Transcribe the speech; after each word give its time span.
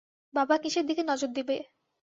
বাবা 0.33 0.55
কিসের 0.63 0.85
দিকে 0.89 1.03
নজর 1.03 1.29
দিবে? 1.37 1.57